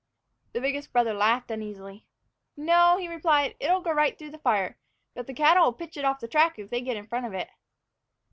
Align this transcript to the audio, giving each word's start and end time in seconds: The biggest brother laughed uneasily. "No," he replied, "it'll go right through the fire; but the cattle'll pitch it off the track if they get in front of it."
The 0.53 0.61
biggest 0.61 0.91
brother 0.91 1.13
laughed 1.13 1.51
uneasily. 1.51 2.07
"No," 2.57 2.97
he 2.97 3.07
replied, 3.07 3.55
"it'll 3.59 3.81
go 3.81 3.91
right 3.91 4.17
through 4.17 4.31
the 4.31 4.39
fire; 4.39 4.79
but 5.13 5.27
the 5.27 5.33
cattle'll 5.35 5.73
pitch 5.73 5.95
it 5.95 6.05
off 6.05 6.19
the 6.19 6.27
track 6.27 6.57
if 6.57 6.71
they 6.71 6.81
get 6.81 6.97
in 6.97 7.05
front 7.05 7.27
of 7.27 7.35
it." 7.35 7.51